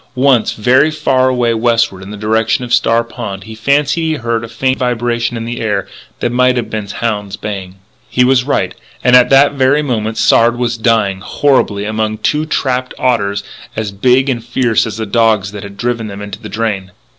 Once, 0.15 0.53
very, 0.53 0.79
very 0.85 0.89
far 0.89 1.29
away 1.29 1.53
westward 1.53 2.01
in 2.01 2.09
the 2.09 2.17
direction 2.17 2.65
of 2.65 2.73
Star 2.73 3.03
Pond 3.03 3.43
he 3.43 3.53
fancied 3.53 4.01
he 4.01 4.13
heard 4.15 4.43
a 4.43 4.47
faint 4.47 4.79
vibration 4.79 5.37
in 5.37 5.45
the 5.45 5.59
air 5.61 5.87
that 6.21 6.31
might 6.31 6.55
have 6.57 6.71
been 6.71 6.87
hounds 6.87 7.35
baying. 7.35 7.75
He 8.09 8.23
was 8.23 8.43
right. 8.43 8.73
And 9.03 9.15
at 9.15 9.29
that 9.29 9.51
very 9.51 9.83
moment 9.83 10.17
Sard 10.17 10.57
was 10.57 10.75
dying, 10.79 11.19
horribly, 11.19 11.85
among 11.85 12.17
two 12.17 12.47
trapped 12.47 12.95
otters 12.97 13.43
as 13.75 13.91
big 13.91 14.27
and 14.27 14.43
fierce 14.43 14.87
as 14.87 14.97
the 14.97 15.05
dogs 15.05 15.51
that 15.51 15.61
had 15.61 15.77
driven 15.77 16.07
them 16.07 16.19
into 16.23 16.39
the 16.41 16.49
drain. 16.49 16.93